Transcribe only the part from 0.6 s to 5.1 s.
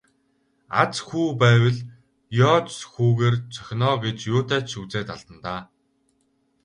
Аз хүү байвал ёоз хүүгээр цохино оо гэж юутай ч үзээд